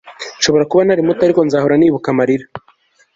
[0.39, 2.45] nshobora kuba nari muto, ariko nzahora nibuka amarira